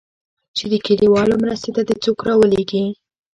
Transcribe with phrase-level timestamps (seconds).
[0.57, 2.83] چې د كليوالو مرستې ته دې څوك راولېږي.